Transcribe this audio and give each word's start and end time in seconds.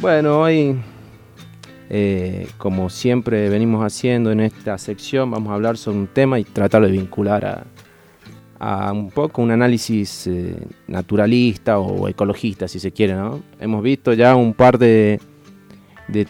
Bueno, 0.00 0.42
hoy, 0.42 0.76
eh, 1.90 2.46
como 2.56 2.88
siempre 2.88 3.48
venimos 3.48 3.84
haciendo 3.84 4.30
en 4.30 4.38
esta 4.38 4.78
sección, 4.78 5.28
vamos 5.28 5.50
a 5.50 5.54
hablar 5.54 5.76
sobre 5.76 5.98
un 5.98 6.06
tema 6.06 6.38
y 6.38 6.44
tratar 6.44 6.82
de 6.82 6.92
vincular 6.92 7.66
a, 8.60 8.92
un 8.92 9.10
poco 9.10 9.42
un 9.42 9.50
análisis 9.50 10.28
eh, 10.28 10.54
naturalista 10.86 11.80
o 11.80 12.06
ecologista, 12.06 12.68
si 12.68 12.78
se 12.78 12.92
quiere. 12.92 13.14
¿no? 13.14 13.42
Hemos 13.58 13.82
visto 13.82 14.12
ya 14.12 14.36
un 14.36 14.54
par 14.54 14.78
de, 14.78 15.18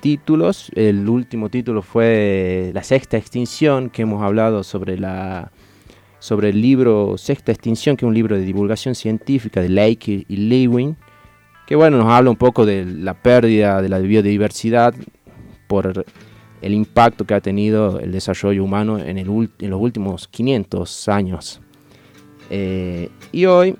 títulos. 0.00 0.70
El 0.74 1.06
último 1.06 1.50
título 1.50 1.82
fue 1.82 2.70
La 2.72 2.82
Sexta 2.82 3.18
Extinción, 3.18 3.90
que 3.90 4.00
hemos 4.02 4.22
hablado 4.22 4.64
sobre 4.64 4.98
la 4.98 5.52
sobre 6.20 6.48
el 6.48 6.62
libro 6.62 7.18
Sexta 7.18 7.52
Extinción, 7.52 7.98
que 7.98 8.06
es 8.06 8.08
un 8.08 8.14
libro 8.14 8.34
de 8.34 8.42
divulgación 8.42 8.94
científica 8.94 9.60
de 9.60 9.68
Lake 9.68 10.24
y 10.26 10.36
Lewin, 10.36 10.96
que 11.68 11.76
bueno, 11.76 11.98
nos 11.98 12.06
habla 12.06 12.30
un 12.30 12.36
poco 12.36 12.64
de 12.64 12.86
la 12.86 13.12
pérdida 13.12 13.82
de 13.82 13.90
la 13.90 13.98
biodiversidad 13.98 14.94
por 15.66 16.06
el 16.62 16.72
impacto 16.72 17.26
que 17.26 17.34
ha 17.34 17.42
tenido 17.42 18.00
el 18.00 18.10
desarrollo 18.10 18.64
humano 18.64 18.98
en, 18.98 19.18
el, 19.18 19.28
en 19.58 19.68
los 19.68 19.78
últimos 19.78 20.28
500 20.28 21.08
años. 21.10 21.60
Eh, 22.48 23.10
y 23.32 23.44
hoy 23.44 23.76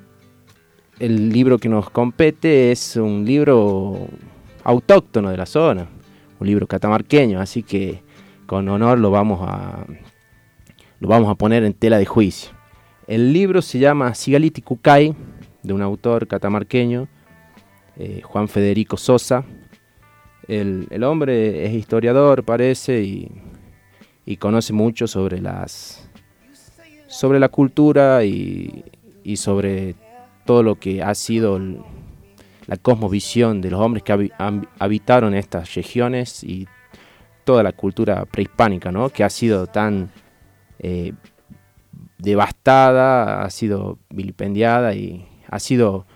el 0.98 1.30
libro 1.30 1.56
que 1.56 1.70
nos 1.70 1.88
compete 1.88 2.72
es 2.72 2.96
un 2.96 3.24
libro 3.24 4.06
autóctono 4.64 5.30
de 5.30 5.38
la 5.38 5.46
zona, 5.46 5.88
un 6.40 6.46
libro 6.46 6.66
catamarqueño, 6.66 7.40
así 7.40 7.62
que 7.62 8.02
con 8.44 8.68
honor 8.68 8.98
lo 8.98 9.10
vamos 9.10 9.40
a, 9.42 9.86
lo 11.00 11.08
vamos 11.08 11.30
a 11.30 11.36
poner 11.36 11.64
en 11.64 11.72
tela 11.72 11.96
de 11.96 12.04
juicio. 12.04 12.50
El 13.06 13.32
libro 13.32 13.62
se 13.62 13.78
llama 13.78 14.14
Sigaliti 14.14 14.60
Kukai, 14.60 15.16
de 15.62 15.72
un 15.72 15.80
autor 15.80 16.26
catamarqueño, 16.28 17.08
eh, 17.98 18.22
Juan 18.22 18.46
Federico 18.46 18.96
Sosa. 18.96 19.44
El, 20.46 21.02
hombre 21.02 21.66
es 21.66 21.74
historiador, 21.74 22.44
parece, 22.44 23.02
y, 23.02 24.36
conoce 24.36 24.72
mucho 24.72 25.06
sobre 25.06 25.40
las 25.40 26.08
sobre 27.08 27.40
la 27.40 27.48
cultura 27.48 28.24
y, 28.24 28.84
sobre 29.36 29.94
todo 30.46 30.62
lo 30.62 30.76
que 30.76 31.02
ha 31.02 31.14
sido 31.14 31.58
la 31.58 32.76
cosmovisión 32.76 33.60
de 33.60 33.70
los 33.70 33.80
hombres 33.80 34.04
que 34.04 34.30
habitaron 34.78 35.34
estas 35.34 35.74
regiones 35.74 36.44
y 36.44 36.68
toda 37.44 37.62
la 37.62 37.72
cultura 37.72 38.24
prehispánica, 38.26 38.92
¿no? 38.92 39.08
que 39.10 39.24
ha 39.24 39.30
sido 39.30 39.66
tan 39.66 40.10
eh, 40.78 41.12
devastada, 42.18 43.42
ha 43.42 43.50
sido 43.50 43.98
vilipendiada 44.10 44.94
y 44.94 45.26
ha 45.48 45.58
sido, 45.58 46.06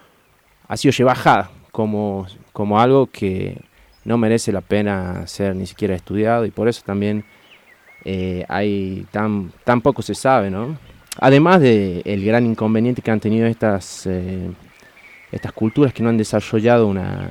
ha 0.69 0.77
sido 0.77 0.93
llevajada 0.93 1.51
como, 1.73 2.27
como 2.53 2.81
algo 2.81 3.09
que 3.09 3.61
no 4.05 4.19
merece 4.19 4.53
la 4.53 4.61
pena 4.61 5.27
ser 5.27 5.57
ni 5.57 5.67
siquiera 5.67 5.95
estudiado 5.95 6.45
y 6.47 6.51
por 6.51 6.69
eso 6.69 6.83
también 6.85 7.25
eh, 8.05 8.45
hay 8.49 9.07
tan, 9.11 9.53
tan 9.65 9.81
poco 9.81 10.03
se 10.03 10.15
sabe, 10.15 10.51
¿no? 10.51 10.79
Además 11.19 11.61
del 11.61 12.03
el 12.05 12.25
gran 12.25 12.47
inconveniente 12.47 13.03
que 13.03 13.11
han 13.11 13.21
tenido 13.21 13.47
estas, 13.47 14.07
eh, 14.07 14.51
estas 15.31 15.53
culturas 15.53 15.93
que 15.93 16.03
no 16.03 16.09
han 16.09 16.17
desarrollado 16.17 16.87
una 16.87 17.31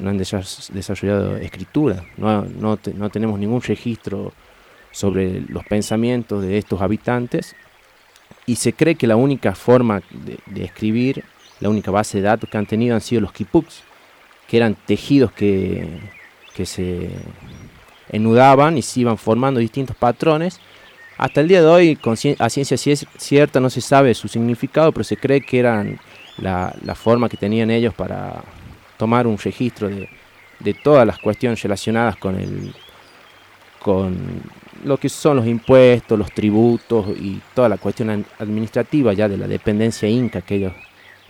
no 0.00 0.10
han 0.10 0.18
desarrollado 0.18 1.36
escritura, 1.36 2.04
no, 2.16 2.44
no, 2.44 2.78
no 2.94 3.10
tenemos 3.10 3.38
ningún 3.38 3.60
registro 3.62 4.32
sobre 4.90 5.40
los 5.42 5.64
pensamientos 5.64 6.42
de 6.42 6.58
estos 6.58 6.80
habitantes 6.80 7.54
y 8.46 8.56
se 8.56 8.72
cree 8.72 8.94
que 8.94 9.06
la 9.06 9.16
única 9.16 9.54
forma 9.54 10.02
de, 10.10 10.64
escribir, 10.64 11.24
la 11.60 11.68
única 11.68 11.90
base 11.90 12.18
de 12.18 12.24
datos 12.24 12.48
que 12.48 12.58
han 12.58 12.66
tenido 12.66 12.94
han 12.94 13.00
sido 13.00 13.20
los 13.20 13.32
kipuks, 13.32 13.82
que 14.48 14.56
eran 14.56 14.74
tejidos 14.74 15.32
que, 15.32 16.00
que 16.54 16.66
se 16.66 17.10
enudaban 18.10 18.76
y 18.78 18.82
se 18.82 19.00
iban 19.00 19.16
formando 19.16 19.60
distintos 19.60 19.96
patrones. 19.96 20.60
Hasta 21.18 21.40
el 21.42 21.48
día 21.48 21.60
de 21.60 21.68
hoy, 21.68 21.98
a 22.38 22.48
ciencia 22.48 22.76
cierta, 22.76 23.60
no 23.60 23.68
se 23.70 23.80
sabe 23.80 24.14
su 24.14 24.26
significado, 24.26 24.90
pero 24.90 25.04
se 25.04 25.16
cree 25.16 25.42
que 25.42 25.58
eran 25.58 26.00
la, 26.38 26.74
la 26.82 26.94
forma 26.94 27.28
que 27.28 27.36
tenían 27.36 27.70
ellos 27.70 27.94
para 27.94 28.42
tomar 28.96 29.26
un 29.26 29.36
registro 29.36 29.88
de, 29.88 30.08
de 30.60 30.74
todas 30.74 31.06
las 31.06 31.18
cuestiones 31.18 31.62
relacionadas 31.62 32.16
con 32.16 32.36
el, 32.36 32.74
con 33.80 34.16
lo 34.84 34.96
que 34.96 35.08
son 35.08 35.36
los 35.36 35.46
impuestos, 35.46 36.18
los 36.18 36.32
tributos 36.32 37.08
y 37.18 37.40
toda 37.54 37.68
la 37.68 37.76
cuestión 37.76 38.24
administrativa 38.38 39.12
ya 39.12 39.28
de 39.28 39.36
la 39.36 39.46
dependencia 39.46 40.08
inca 40.08 40.40
que 40.40 40.56
ellos 40.56 40.72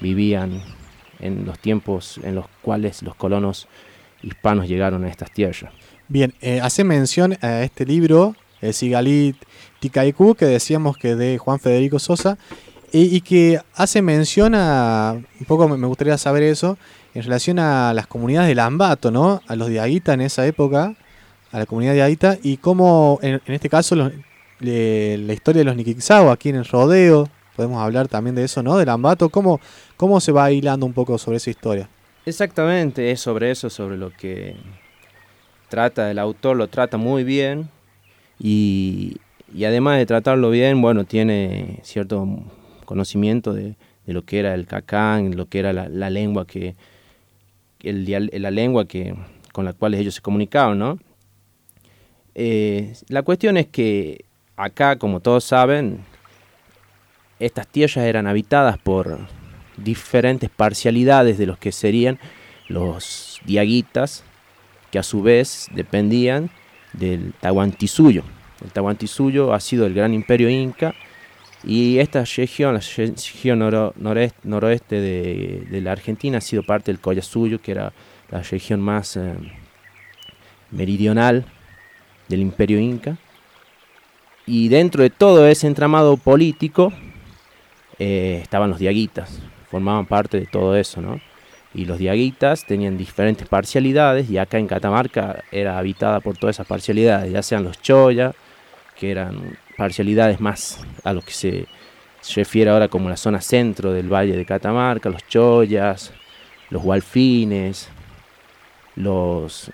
vivían 0.01 0.63
en 1.19 1.45
los 1.45 1.59
tiempos 1.59 2.19
en 2.23 2.35
los 2.35 2.47
cuales 2.63 3.03
los 3.03 3.15
colonos 3.15 3.69
hispanos 4.23 4.69
llegaron 4.69 5.05
a 5.05 5.09
estas 5.09 5.31
tierras. 5.31 5.73
Bien, 6.09 6.35
eh, 6.41 6.61
hace 6.61 6.85
mención 6.85 7.37
a 7.41 7.63
este 7.63 7.87
libro, 7.87 8.35
el 8.61 8.75
Sigalit 8.75 9.37
Ticaicu, 9.79 10.35
que 10.35 10.47
decíamos 10.47 10.97
que 10.97 11.15
de 11.15 11.39
Juan 11.39 11.61
Federico 11.61 11.99
Sosa, 11.99 12.37
y, 12.93 13.21
que 13.21 13.61
hace 13.77 14.03
mención 14.03 14.53
a, 14.57 15.15
un 15.15 15.47
poco 15.47 15.69
me 15.69 15.87
gustaría 15.87 16.19
saber 16.19 16.43
eso, 16.43 16.77
en 17.15 17.23
relación 17.23 17.61
a 17.61 17.95
las 17.95 18.09
comunidades 18.09 18.49
del 18.49 18.59
Ambato, 18.59 19.13
¿no? 19.13 19.41
A 19.47 19.55
los 19.55 19.69
de 19.69 19.79
Aguita 19.79 20.15
en 20.15 20.23
esa 20.23 20.45
época, 20.45 20.97
a 21.53 21.59
la 21.59 21.67
comunidad 21.67 21.93
de 21.93 22.03
Aita 22.03 22.39
y 22.43 22.57
cómo, 22.57 23.21
en, 23.23 23.41
este 23.47 23.69
caso, 23.69 23.95
la 23.95 25.33
historia 25.33 25.61
de 25.61 25.65
los 25.65 25.77
Nikixao 25.77 26.33
aquí 26.33 26.49
en 26.49 26.57
el 26.57 26.65
rodeo, 26.65 27.29
podemos 27.55 27.81
hablar 27.83 28.09
también 28.09 28.35
de 28.35 28.45
eso, 28.45 28.63
¿no? 28.63 28.77
Del 28.77 28.89
Ambato, 28.89 29.29
¿cómo, 29.29 29.61
cómo 30.01 30.19
se 30.19 30.33
va 30.33 30.51
hilando 30.51 30.87
un 30.87 30.95
poco 30.95 31.19
sobre 31.19 31.37
esa 31.37 31.51
historia? 31.51 31.91
Exactamente, 32.25 33.11
es 33.11 33.21
sobre 33.21 33.51
eso, 33.51 33.69
sobre 33.69 33.99
lo 33.99 34.11
que 34.11 34.57
trata 35.69 36.11
el 36.11 36.19
autor, 36.19 36.57
lo 36.57 36.69
trata 36.69 36.97
muy 36.97 37.23
bien 37.23 37.69
y, 38.39 39.19
además 39.63 39.99
de 39.99 40.07
tratarlo 40.07 40.49
bien, 40.49 40.81
bueno, 40.81 41.05
tiene 41.05 41.81
cierto 41.83 42.27
conocimiento 42.87 43.53
de, 43.53 43.75
lo 44.07 44.25
que 44.25 44.39
era 44.39 44.55
el 44.55 44.67
cacán, 44.67 45.37
lo 45.37 45.51
que 45.51 45.59
era 45.59 45.75
la, 45.75 46.09
lengua 46.09 46.47
que, 46.47 46.77
el, 47.83 48.31
la 48.41 48.51
lengua 48.51 48.89
que, 48.89 49.15
con 49.53 49.67
la 49.67 49.75
cual 49.75 49.93
ellos 49.93 50.15
se 50.15 50.23
comunicaban, 50.23 50.79
¿no? 50.79 50.99
Eh, 52.35 52.95
la 53.09 53.21
cuestión 53.21 53.59
es 53.59 53.67
que 53.67 54.25
acá, 54.57 54.97
como 54.97 55.21
todos 55.21 55.45
saben, 55.45 55.99
estas 57.39 57.67
tierras 57.69 58.07
eran 58.07 58.27
habitadas 58.27 58.79
por 58.79 59.19
diferentes 59.77 60.51
parcialidades 60.51 61.39
de 61.39 61.47
los 61.47 61.59
que 61.59 61.73
serían 61.73 62.19
los 62.69 63.41
diaguitas, 63.45 64.25
que 64.91 64.99
a 64.99 65.03
su 65.03 65.23
vez 65.23 65.69
dependían 65.75 66.51
del 66.93 67.33
Tahuantinsuyo. 67.41 68.23
El 68.63 68.71
Tahuantinsuyo 68.73 69.55
ha 69.55 69.61
sido 69.61 69.87
el 69.87 69.95
gran 69.95 70.13
imperio 70.13 70.49
inca 70.49 70.95
y 71.63 71.99
esta 71.99 72.25
región, 72.25 72.75
la 72.75 72.81
región 72.81 73.59
noroeste, 73.59 75.01
de, 75.01 75.81
la 75.83 75.93
Argentina, 75.93 76.39
ha 76.39 76.41
sido 76.41 76.63
parte 76.63 76.91
del 76.91 77.01
Collasuyo, 77.01 77.61
que 77.61 77.73
era 77.73 77.93
la 78.31 78.43
región 78.43 78.81
más 78.81 79.17
eh, 79.17 79.35
meridional 80.71 81.45
del 82.29 82.41
imperio 82.41 82.79
inca. 82.79 83.19
Y 84.47 84.69
dentro 84.69 85.03
de 85.03 85.11
todo 85.11 85.47
ese 85.47 85.67
entramado 85.67 86.17
político 86.17 86.93
eh, 87.99 88.41
estaban 88.43 88.71
los 88.71 88.79
diaguitas, 88.79 89.41
formaban 89.71 90.07
parte 90.07 90.41
de 90.41 90.47
todo 90.47 90.77
eso, 90.77 91.01
¿no? 91.01 91.21
Y 91.73 91.85
los 91.85 91.99
diaguitas 91.99 92.67
tenían 92.67 92.99
diferentes 92.99 93.47
parcialidades 93.47 94.29
y 94.29 94.39
acá 94.39 94.59
en 94.59 94.67
Catamarca 94.67 95.45
era 95.53 95.79
habitada 95.79 96.21
por 96.21 96.37
todas 96.37 96.57
esas 96.57 96.67
parcialidades, 96.67 97.33
ya 97.33 97.43
sean 97.43 97.63
los 97.63 97.81
choya, 97.81 98.33
que 98.97 99.11
eran 99.11 99.57
parcialidades 99.77 100.41
más 100.41 100.85
a 101.05 101.13
lo 101.13 101.23
que 101.23 101.33
se, 101.33 101.67
refiere 102.35 102.71
ahora 102.71 102.89
como 102.89 103.09
la 103.09 103.17
zona 103.17 103.41
centro 103.41 103.93
del 103.93 104.13
valle 104.13 104.37
de 104.37 104.45
Catamarca, 104.45 105.09
los 105.09 105.27
choyas, 105.29 106.13
los 106.69 106.83
gualfines, 106.83 107.89
los, 108.97 109.71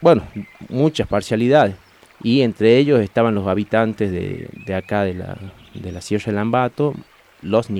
bueno, 0.00 0.22
muchas 0.68 1.08
parcialidades 1.08 1.74
y 2.22 2.42
entre 2.42 2.76
ellos 2.76 3.00
estaban 3.00 3.34
los 3.34 3.48
habitantes 3.48 4.12
de, 4.12 4.74
acá 4.74 5.04
de 5.04 5.14
la, 5.14 5.36
de 5.74 5.90
la 5.90 6.00
Sierra 6.00 6.26
del 6.26 6.36
Lambato, 6.36 6.94
los 7.42 7.70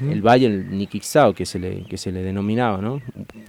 El 0.00 0.22
valle 0.22 0.48
Niquixao 0.48 1.34
que 1.34 1.44
se 1.44 1.58
le, 1.58 1.82
que 1.84 1.98
se 1.98 2.10
le 2.10 2.22
denominaba, 2.22 2.78
¿no? 2.78 3.02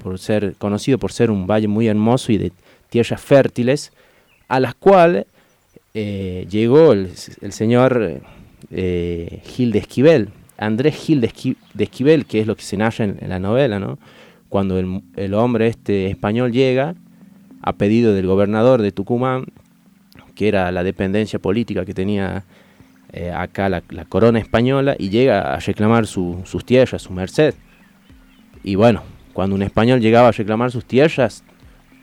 por 0.04 0.20
ser, 0.20 0.56
conocido 0.58 0.98
por 0.98 1.14
ser 1.14 1.32
un 1.32 1.48
valle 1.48 1.68
muy 1.68 1.88
hermoso 1.88 2.32
y 2.32 2.38
de 2.38 2.52
tierras 2.90 3.22
fértiles, 3.22 3.94
a 4.50 4.60
las 4.60 4.76
cuales 4.76 5.26
eh, 5.94 6.46
llegó 6.50 6.92
el, 6.92 7.16
señor 7.16 8.22
eh, 8.70 9.42
Gil 9.46 9.72
de 9.72 9.80
Esquivel, 9.80 10.30
Andrés 10.58 10.96
Gil 10.96 11.22
de, 11.22 11.32
Esquivel, 11.80 12.26
que 12.26 12.42
es 12.42 12.48
lo 12.48 12.56
que 12.56 12.64
se 12.64 12.76
narra 12.76 13.06
en, 13.06 13.18
la 13.30 13.40
novela, 13.40 13.80
¿no? 13.80 13.98
cuando 14.50 14.78
el, 14.78 15.02
el 15.16 15.34
hombre 15.34 15.68
este 15.68 16.08
español 16.08 16.52
llega 16.52 16.96
a 17.62 17.74
pedido 17.74 18.14
del 18.14 18.28
gobernador 18.28 18.82
de 18.82 18.92
Tucumán, 18.92 19.46
que 20.36 20.50
era 20.50 20.72
la 20.72 20.84
dependencia 20.84 21.40
política 21.40 21.86
que 21.86 21.94
tenía 21.94 22.44
eh, 23.14 23.32
acá 23.32 23.70
la, 23.70 23.82
corona 24.10 24.40
española, 24.40 24.96
y 24.98 25.10
llega 25.10 25.54
a 25.54 25.60
reclamar 25.60 26.08
sus 26.08 26.66
tierras, 26.66 27.02
su 27.02 27.14
merced. 27.14 27.54
Y 28.64 28.76
bueno, 28.76 29.04
cuando 29.34 29.56
un 29.56 29.62
español 29.62 30.02
llegaba 30.02 30.30
a 30.30 30.32
reclamar 30.32 30.72
sus 30.72 30.86
tierras, 30.86 31.44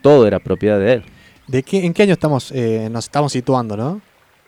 todo 0.00 0.26
era 0.26 0.38
propiedad 0.38 0.78
de 0.78 0.94
él. 0.94 1.02
¿De 1.46 1.62
qué, 1.62 1.84
¿En 1.84 1.92
qué 1.92 2.04
año 2.04 2.14
estamos, 2.14 2.52
eh, 2.52 2.88
nos 2.90 3.04
estamos 3.04 3.32
situando, 3.32 3.76
no? 3.76 4.00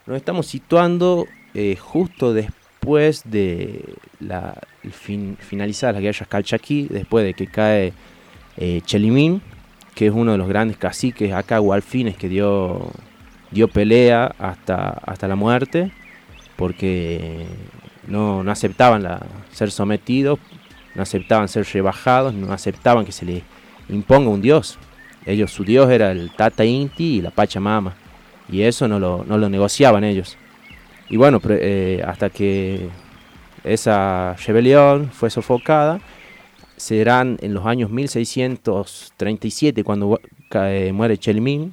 Nos 0.06 0.17
estamos 0.17 0.47
situando 0.47 1.27
eh, 1.55 1.77
justo 1.77 2.33
después 2.33 3.23
de 3.25 3.85
la 4.21 4.55
fin, 4.91 5.37
finalizada 5.41 5.95
la 5.95 6.00
guerra 6.00 6.27
calchaquí, 6.27 6.87
después 6.89 7.25
de 7.25 7.35
que 7.35 7.47
cae 7.47 7.93
Chelimín, 8.85 9.43
que 9.95 10.07
es 10.07 10.12
uno 10.12 10.33
de 10.33 10.39
los 10.39 10.49
grandes 10.49 10.77
caciques 10.77 11.33
acá, 11.33 11.59
Gualfines, 11.59 12.17
que 12.17 12.29
dio, 12.29 12.91
dio 13.50 13.69
pelea 13.69 14.35
hasta, 14.39 14.89
hasta 14.89 15.29
la 15.29 15.37
muerte, 15.37 15.93
porque 16.56 17.47
no, 18.06 18.43
no 18.43 18.51
aceptaban 18.51 19.06
ser 19.53 19.71
sometidos, 19.71 20.39
no 20.95 21.03
aceptaban 21.03 21.49
ser 21.49 21.67
rebajados, 21.73 22.35
no 22.35 22.53
aceptaban 22.53 23.05
que 23.05 23.12
se 23.12 23.25
les 23.25 23.43
imponga 23.89 24.31
un 24.31 24.41
dios. 24.41 24.79
Ellos, 25.27 25.51
su 25.51 25.65
dios 25.65 25.91
era 25.91 26.12
el 26.12 26.31
Tata 26.31 26.65
Inti 26.65 27.17
y 27.17 27.23
la 27.23 27.31
Pachamama, 27.31 27.95
y 28.49 28.62
eso 28.62 28.89
no 28.89 28.99
lo, 28.99 29.25
no 29.27 29.39
lo 29.39 29.49
negociaban 29.49 30.05
ellos. 30.05 30.37
Y 31.09 31.17
bueno, 31.17 31.41
eh, 31.49 32.03
hasta 32.06 32.31
que 32.31 32.89
esa 33.62 34.37
rebelión 34.47 35.11
fue 35.11 35.31
sofocada, 35.31 36.00
serán 36.77 37.39
en 37.41 37.55
los 37.55 37.67
años 37.67 37.91
1637 37.91 39.85
cuando 39.85 40.21
muere 40.93 41.19
Chelimín, 41.19 41.73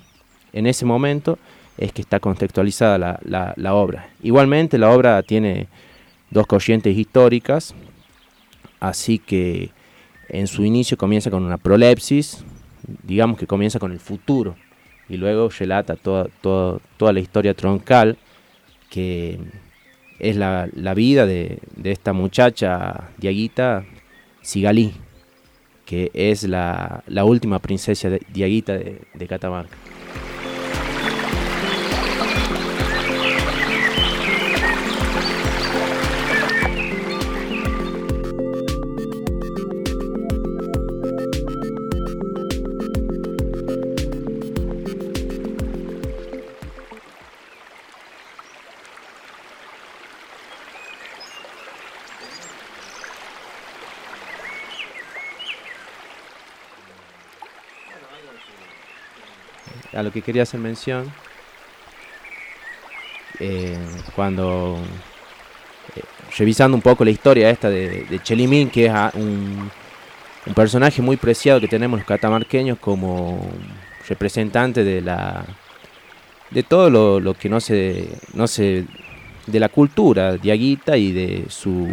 en 0.54 0.68
ese 0.68 0.86
momento 0.86 1.38
es 1.78 1.92
que 1.94 2.02
está 2.02 2.20
contextualizada 2.20 2.98
la, 2.98 3.54
la, 3.56 3.74
obra. 3.74 4.10
Igualmente 4.22 4.78
la 4.78 4.92
obra 4.92 5.22
tiene 5.24 5.68
dos 6.30 6.48
corrientes 6.48 6.98
históricas, 6.98 7.74
así 8.80 9.20
que 9.20 9.72
en 10.30 10.48
su 10.48 10.64
inicio 10.64 10.98
comienza 10.98 11.30
con 11.32 11.44
una 11.44 11.58
prolepsis, 11.58 12.44
digamos 13.04 13.38
que 13.38 13.48
comienza 13.48 13.80
con 13.80 13.92
el 13.92 14.00
futuro, 14.00 14.56
y 15.10 15.18
luego 15.18 15.50
relata 15.50 15.96
toda, 15.96 16.28
toda, 16.42 16.80
toda 16.98 17.14
la 17.14 17.20
historia 17.20 17.54
troncal 17.54 18.18
que 18.90 19.40
es 20.20 20.36
la, 20.36 20.70
la 20.74 20.94
vida 20.94 21.26
de, 21.26 21.60
de, 21.76 21.92
esta 21.92 22.14
muchacha, 22.14 23.10
Diaguita 23.18 23.86
Sigalí, 24.42 24.94
que 25.86 26.12
es 26.14 26.44
la, 26.44 27.04
la 27.08 27.26
última 27.26 27.60
princesa 27.60 28.10
de, 28.10 28.22
Diaguita 28.32 28.74
de, 28.74 29.02
de 29.14 29.28
Catamarca. 29.28 29.76
A 60.02 60.04
lo 60.04 60.12
que 60.12 60.22
quería 60.22 60.44
hacer 60.44 60.60
mención, 60.60 61.12
eh, 63.42 63.76
cuando 64.16 64.78
eh, 65.96 66.02
revisando 66.38 66.76
un 66.76 66.82
poco 66.82 67.04
la 67.04 67.10
historia 67.10 67.50
esta 67.50 67.70
de, 67.70 68.06
de 68.06 68.20
Chelimín, 68.20 68.70
que 68.70 68.86
es 68.86 68.94
un, 69.16 69.70
un, 70.46 70.54
personaje 70.54 71.02
muy 71.02 71.18
preciado 71.18 71.60
que 71.60 71.68
tenemos 71.68 72.00
los 72.00 72.08
catamarqueños 72.08 72.78
como 72.78 73.50
representante 74.08 74.84
de 74.84 75.02
la 75.02 75.44
de 76.52 76.64
todo 76.64 76.90
lo, 77.20 77.34
que 77.34 77.50
no 77.50 77.60
se 77.60 78.10
no 78.34 78.46
se 78.46 78.86
de 79.48 79.60
la 79.60 79.70
cultura 79.70 80.38
diaguita 80.38 80.98
y 80.98 81.12
de 81.12 81.46
su 81.50 81.88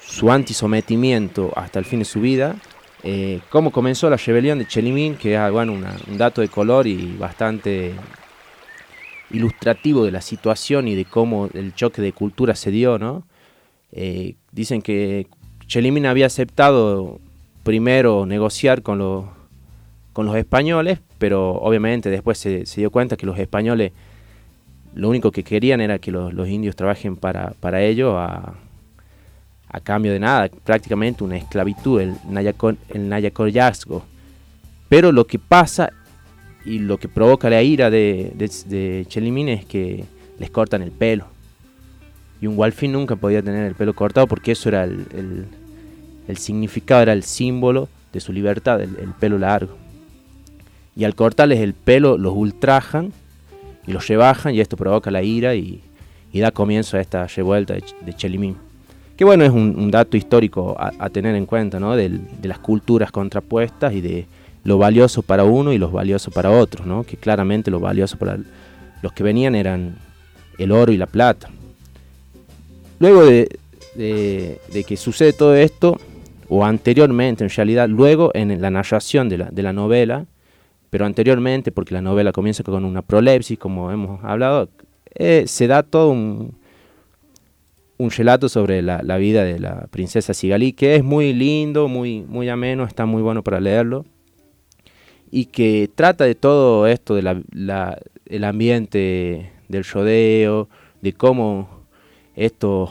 su 0.00 0.30
antisometimiento 0.30 1.50
hasta 1.56 1.78
el 1.78 1.86
fin 1.86 2.00
de 2.00 2.04
su 2.04 2.20
vida 2.20 2.56
eh, 3.04 3.40
cómo 3.48 3.72
comenzó 3.72 4.08
la 4.08 4.16
rebelión 4.16 4.58
de 4.60 4.66
Chelimín, 4.66 5.16
que 5.16 5.34
es 5.34 5.50
bueno, 5.50 5.72
un 5.72 6.18
dato 6.18 6.40
de 6.40 6.48
color 6.48 6.86
y 6.86 7.16
bastante 7.18 7.94
ilustrativo 9.32 10.04
de 10.04 10.12
la 10.12 10.20
situación 10.20 10.88
y 10.88 10.94
de 10.94 11.04
cómo 11.04 11.48
el 11.54 11.74
choque 11.74 12.02
de 12.02 12.12
cultura 12.12 12.54
se 12.54 12.70
dio, 12.70 12.98
¿no? 12.98 13.24
Eh, 13.92 14.36
dicen 14.52 14.82
que 14.82 15.26
Chelimín 15.66 16.06
había 16.06 16.26
aceptado 16.26 17.20
primero 17.62 18.26
negociar 18.26 18.82
con 18.82 18.98
los, 18.98 19.24
españoles, 20.36 20.98
pero 21.18 21.52
obviamente 21.52 22.10
después 22.10 22.38
se, 22.38 22.64
dio 22.76 22.90
cuenta 22.90 23.16
que 23.16 23.26
los 23.26 23.38
españoles 23.38 23.92
lo 24.94 25.08
único 25.08 25.30
que 25.30 25.42
querían 25.42 25.80
era 25.80 25.98
que 25.98 26.10
los, 26.10 26.48
indios 26.48 26.76
trabajen 26.76 27.16
para, 27.16 27.82
ellos 27.82 28.14
a, 28.16 28.54
cambio 29.84 30.12
de 30.12 30.20
nada, 30.20 30.50
prácticamente 30.64 31.24
una 31.24 31.38
esclavitud, 31.38 32.00
el, 32.00 32.14
nayacor, 32.28 32.76
el. 32.92 34.02
Pero 34.90 35.12
lo 35.12 35.26
que 35.26 35.38
pasa 35.38 35.90
y 36.64 36.78
lo 36.78 36.98
que 36.98 37.08
provoca 37.08 37.50
la 37.50 37.62
ira 37.62 37.90
de, 37.90 38.32
de, 38.36 39.04
Chelimín 39.08 39.48
es 39.48 39.64
que 39.64 40.04
les 40.38 40.50
cortan 40.50 40.82
el 40.82 40.90
pelo. 40.90 41.26
Y 42.40 42.46
un 42.46 42.58
Walfin 42.58 42.92
nunca 42.92 43.16
podía 43.16 43.42
tener 43.42 43.64
el 43.66 43.74
pelo 43.74 43.94
cortado 43.94 44.26
porque 44.26 44.52
eso 44.52 44.68
era 44.68 44.84
el, 44.84 45.46
el, 46.26 46.36
significado, 46.36 47.02
era 47.02 47.12
el 47.12 47.22
símbolo 47.22 47.88
de 48.12 48.20
su 48.20 48.32
libertad, 48.32 48.80
el, 48.80 49.14
pelo 49.18 49.38
largo. 49.38 49.76
Y 50.96 51.04
al 51.04 51.14
cortarles 51.14 51.60
el 51.60 51.74
pelo 51.74 52.18
los 52.18 52.34
ultrajan 52.34 53.12
y 53.86 53.92
los 53.92 54.06
rebajan 54.08 54.54
y 54.54 54.60
esto 54.60 54.76
provoca 54.76 55.10
la 55.10 55.22
ira 55.22 55.54
y, 55.54 55.80
y 56.32 56.40
da 56.40 56.50
comienzo 56.50 56.96
a 56.96 57.00
esta 57.00 57.26
revuelta 57.26 57.74
de, 57.74 57.84
de 58.04 58.14
Chelimín. 58.14 58.56
Que 59.16 59.24
bueno, 59.24 59.44
es 59.44 59.50
un, 59.50 59.90
dato 59.90 60.16
histórico 60.16 60.74
a, 60.78 61.08
tener 61.10 61.36
en 61.36 61.46
cuenta, 61.46 61.78
¿no? 61.78 61.94
De, 61.94 62.10
las 62.42 62.58
culturas 62.58 63.12
contrapuestas 63.12 63.92
y 63.92 64.00
de 64.00 64.26
lo 64.64 64.78
valioso 64.78 65.22
para 65.22 65.44
uno 65.44 65.72
y 65.72 65.78
lo 65.78 65.90
valioso 65.90 66.30
para 66.30 66.50
otro, 66.50 66.86
¿no? 66.86 67.04
Que 67.04 67.16
claramente 67.16 67.70
lo 67.70 67.80
valioso 67.80 68.16
para 68.16 68.38
los 69.02 69.12
que 69.12 69.22
venían 69.22 69.54
eran 69.54 69.96
el 70.58 70.72
oro 70.72 70.92
y 70.92 70.96
la 70.96 71.06
plata. 71.06 71.50
Luego 72.98 73.24
de, 73.24 73.48
que 73.96 74.96
sucede 74.96 75.32
todo 75.32 75.56
esto, 75.56 75.98
o 76.48 76.64
anteriormente 76.64 77.42
en 77.42 77.50
realidad, 77.50 77.88
luego 77.88 78.30
en 78.34 78.60
la 78.60 78.70
narración 78.70 79.28
de 79.28 79.38
la, 79.38 79.50
de 79.50 79.62
la 79.62 79.72
novela, 79.72 80.26
pero 80.90 81.06
anteriormente, 81.06 81.72
porque 81.72 81.94
la 81.94 82.02
novela 82.02 82.32
comienza 82.32 82.62
con 82.62 82.84
una 82.84 83.02
prolepsis, 83.02 83.58
como 83.58 83.90
hemos 83.90 84.22
hablado, 84.22 84.68
eh, 85.14 85.44
se 85.46 85.66
da 85.66 85.82
todo 85.82 86.10
un, 86.10 86.54
un 87.98 88.10
relato 88.10 88.48
sobre 88.48 88.82
la, 88.82 89.00
vida 89.16 89.44
de 89.44 89.58
la 89.58 89.86
princesa 89.90 90.34
Sigalí, 90.34 90.72
que 90.72 90.96
es 90.96 91.04
muy 91.04 91.32
lindo, 91.32 91.88
muy, 91.88 92.22
muy 92.22 92.48
ameno, 92.48 92.84
está 92.84 93.06
muy 93.06 93.22
bueno 93.22 93.42
para 93.42 93.60
leerlo, 93.60 94.04
y 95.34 95.46
que 95.46 95.90
trata 95.92 96.24
de 96.24 96.34
todo 96.34 96.86
esto, 96.86 97.14
de 97.14 97.42
el 98.26 98.44
ambiente 98.44 99.50
del 99.66 99.82
rodeo, 99.82 100.68
de 101.00 101.14
cómo 101.14 101.86
estos 102.36 102.90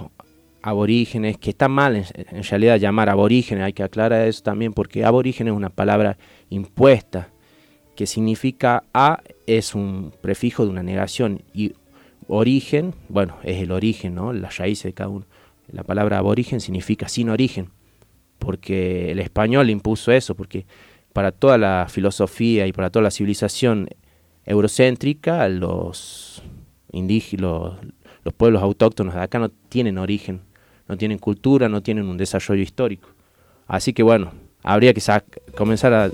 aborígenes, 0.64 1.38
que 1.38 1.52
está 1.52 1.68
mal 1.68 1.96
en, 1.96 2.44
realidad 2.44 2.78
llamar 2.78 3.10
aborígenes, 3.10 3.64
hay 3.64 3.74
que 3.74 3.84
aclarar 3.84 4.28
eso 4.28 4.42
también, 4.42 4.74
porque 4.74 5.06
aborigen 5.06 5.48
es 5.48 5.54
una 5.54 5.70
palabra 5.70 6.18
impuesta, 6.50 7.30
que 7.96 8.08
significa 8.08 8.86
A 8.92 9.22
es 9.46 9.76
un 9.76 10.12
prefijo 10.22 10.66
de 10.66 10.72
una 10.72 10.82
negación 10.82 11.44
y 11.54 11.74
origen, 12.28 12.96
bueno, 13.08 13.38
es 13.44 13.62
el 13.62 13.72
origen, 13.72 14.16
¿no? 14.16 14.34
La 14.34 14.50
raíz 14.50 14.82
de 14.82 14.94
cada 14.94 15.10
uno. 15.10 15.28
La 15.72 15.84
palabra 15.84 16.18
aborigen 16.18 16.60
significa 16.60 17.08
sin 17.08 17.30
origen, 17.30 17.70
porque 18.40 19.12
el 19.12 19.20
español 19.20 19.70
impuso 19.70 20.12
eso, 20.12 20.34
porque 20.34 20.66
para 21.14 21.32
toda 21.32 21.58
la 21.58 21.88
filosofía 21.90 22.68
y 22.68 22.74
para 22.74 22.90
toda 22.90 23.04
la 23.04 23.12
civilización 23.12 23.90
eurocéntrica, 24.46 25.48
los 25.50 26.42
indígenas, 26.92 27.78
los, 28.24 28.34
pueblos 28.34 28.62
autóctonos 28.62 29.16
de 29.16 29.22
acá 29.22 29.40
no 29.40 29.50
tienen 29.50 29.98
origen, 29.98 30.42
no 30.88 30.98
tienen 30.98 31.18
cultura, 31.18 31.70
no 31.70 31.82
tienen 31.82 32.08
un 32.08 32.18
desarrollo 32.18 32.62
histórico. 32.62 33.10
Así 33.68 33.94
que 33.94 34.04
bueno, 34.04 34.32
habría 34.64 34.94
que 34.94 35.02
comenzar 35.56 35.94
a 35.94 36.12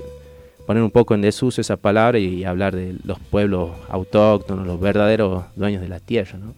poner 0.66 0.82
un 0.82 0.90
poco 0.90 1.14
en 1.14 1.20
desuso 1.20 1.60
esa 1.60 1.76
palabra 1.76 2.18
y 2.18 2.44
hablar 2.44 2.74
de 2.74 2.96
los 3.04 3.18
pueblos 3.18 3.70
autóctonos, 3.88 4.66
los 4.66 4.80
verdaderos 4.80 5.44
dueños 5.56 5.82
de 5.82 5.88
la 5.88 6.00
tierra. 6.00 6.38
¿no? 6.38 6.54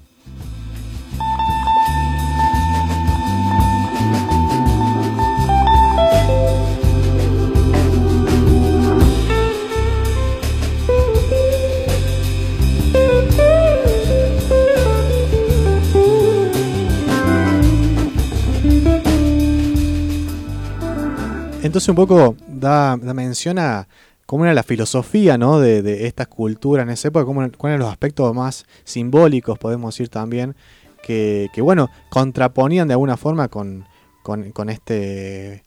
Entonces 21.63 21.89
un 21.89 21.97
poco 21.97 22.37
da, 22.49 22.97
da 22.97 23.13
mención 23.15 23.59
a 23.59 23.87
cómo 24.27 24.45
era 24.45 24.55
la 24.55 24.63
filosofía 24.63 25.37
¿no? 25.37 25.61
de, 25.61 25.83
de 25.83 26.07
estas 26.07 26.27
culturas 26.29 26.85
en 26.85 26.91
esa 26.91 27.09
época, 27.09 27.25
cómo, 27.27 27.41
cuáles 27.57 27.75
eran 27.75 27.81
los 27.81 27.91
aspectos 27.91 28.35
más 28.35 28.65
simbólicos, 28.85 29.59
podemos 29.59 29.95
decir 29.95 30.09
también, 30.09 30.55
que, 31.03 31.49
que 31.53 31.61
bueno, 31.61 31.91
contraponían 32.09 32.89
de 32.89 32.95
alguna 32.95 33.17
forma 33.17 33.49
con, 33.49 33.85
con, 34.23 34.53
con 34.53 34.71
este 34.71 35.65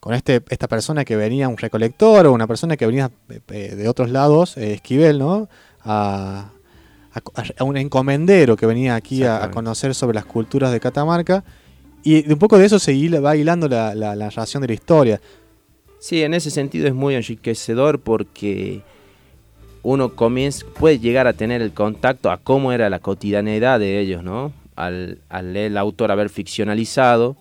con 0.00 0.12
este, 0.12 0.42
esta 0.50 0.68
persona 0.68 1.02
que 1.06 1.16
venía, 1.16 1.48
un 1.48 1.56
recolector 1.56 2.26
o 2.26 2.32
una 2.34 2.46
persona 2.46 2.76
que 2.76 2.86
venía 2.86 3.10
eh, 3.48 3.74
de 3.74 3.88
otros 3.88 4.10
lados, 4.10 4.58
eh, 4.58 4.74
Esquivel, 4.74 5.18
¿no? 5.18 5.48
A, 5.82 6.50
a- 7.14 7.22
a 7.58 7.64
un 7.64 7.78
encomendero 7.78 8.54
que 8.56 8.66
venía 8.66 8.96
aquí 8.96 9.24
a, 9.24 9.50
conocer 9.50 9.94
sobre 9.94 10.14
las 10.14 10.26
culturas 10.26 10.72
de 10.72 10.80
Catamarca. 10.80 11.42
Y 12.04 12.20
de 12.22 12.34
un 12.34 12.38
poco 12.38 12.58
de 12.58 12.66
eso 12.66 12.78
se 12.78 13.08
va 13.18 13.34
hilando 13.34 13.66
la, 13.66 13.94
la, 13.94 14.14
narración 14.14 14.60
de 14.60 14.68
la 14.68 14.74
historia. 14.74 15.20
Sí, 15.98 16.22
en 16.22 16.34
ese 16.34 16.50
sentido 16.50 16.86
es 16.86 16.92
muy 16.94 17.14
enriquecedor 17.14 17.98
porque 17.98 18.82
uno 19.82 20.14
comienza, 20.14 20.66
puede 20.78 20.98
llegar 20.98 21.26
a 21.26 21.32
tener 21.32 21.62
el 21.62 21.72
contacto 21.72 22.30
a 22.30 22.36
cómo 22.36 22.72
era 22.72 22.90
la 22.90 22.98
cotidianeidad 22.98 23.80
de 23.80 24.00
ellos, 24.00 24.22
¿no? 24.22 24.52
Al, 24.76 25.18
al 25.30 25.56
el 25.56 25.78
autor 25.78 26.10
haber 26.10 26.28
ficcionalizado 26.28 27.36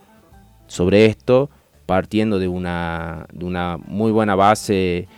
sobre 0.67 1.07
esto, 1.07 1.49
partiendo 1.85 2.39
de 2.39 2.47
una, 2.47 3.27
de 3.33 3.43
una 3.43 3.77
muy 3.85 4.13
buena 4.13 4.35
base 4.35 5.09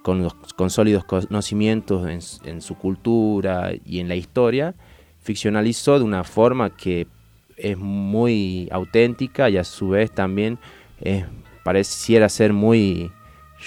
con, 0.00 0.22
los, 0.22 0.34
sólidos 0.72 1.04
conocimientos 1.04 2.08
en 2.44 2.62
su 2.62 2.76
cultura 2.76 3.72
y 3.84 4.00
en 4.00 4.08
la 4.08 4.14
historia, 4.14 4.74
ficcionalizó 5.20 5.98
de 5.98 6.04
una 6.06 6.24
forma 6.24 6.70
que 6.70 7.06
es 7.62 7.78
muy 7.78 8.68
auténtica 8.70 9.50
y 9.50 9.56
a 9.56 9.64
su 9.64 9.90
vez 9.90 10.10
también 10.10 10.58
es, 11.00 11.24
pareciera 11.64 12.28
ser 12.28 12.52
muy 12.52 13.12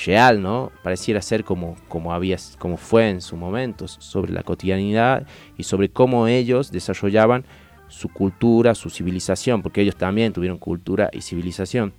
real, 0.06 0.42
¿no? 0.42 0.72
Pareciera 0.84 1.22
ser 1.22 1.44
como, 1.44 1.76
como, 1.88 2.14
había, 2.14 2.38
como 2.58 2.78
fue 2.78 3.10
en 3.10 3.22
su 3.22 3.38
momento, 3.38 3.88
sobre 3.88 4.34
la 4.34 4.44
cotidianidad 4.44 5.28
y 5.58 5.64
sobre 5.64 5.90
cómo 5.90 6.28
ellos 6.28 6.72
desarrollaban 6.72 7.46
su 7.88 8.10
cultura, 8.10 8.74
su 8.74 8.90
civilización, 8.90 9.62
porque 9.62 9.82
ellos 9.82 9.96
también 9.96 10.34
tuvieron 10.34 10.58
cultura 10.58 11.10
y 11.14 11.22
civilización. 11.22 11.94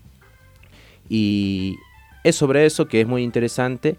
Y 1.08 1.76
es 2.24 2.34
sobre 2.34 2.66
eso 2.66 2.88
que 2.88 3.00
es 3.00 3.06
muy 3.06 3.22
interesante 3.22 3.96